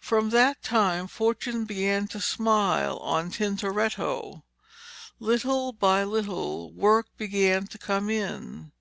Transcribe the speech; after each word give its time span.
From 0.00 0.30
that 0.30 0.62
time 0.64 1.06
Fortune 1.06 1.64
began 1.64 2.08
to 2.08 2.20
smile 2.20 2.96
on 2.96 3.30
Tintoretto. 3.30 4.42
Little 5.20 5.70
by 5.72 6.02
little 6.02 6.72
work 6.72 7.06
began 7.16 7.68
to 7.68 7.78
come 7.78 8.10
in. 8.10 8.72